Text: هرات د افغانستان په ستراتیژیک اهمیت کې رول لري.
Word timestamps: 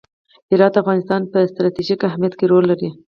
هرات 0.51 0.71
د 0.75 0.81
افغانستان 0.83 1.21
په 1.31 1.37
ستراتیژیک 1.51 1.99
اهمیت 2.09 2.33
کې 2.39 2.45
رول 2.51 2.63
لري. 2.71 2.89